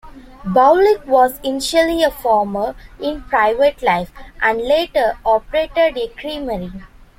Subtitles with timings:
[0.47, 6.71] Boulic was initially a farmer in private life, and later operated a creamery.